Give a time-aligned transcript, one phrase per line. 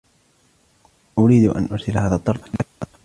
[1.19, 2.91] أريد أن أرسل هذا الطرد إلى كندا.